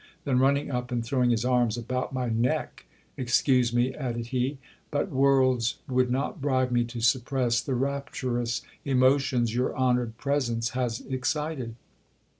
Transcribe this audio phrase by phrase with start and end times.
[0.23, 2.85] Then running up and throwing his arms about my neck,
[3.17, 4.57] Excuse me, added he;
[4.89, 11.01] but worlds would not bribe me to suppress the rapturous emotions your honoured presence has
[11.01, 11.75] excited.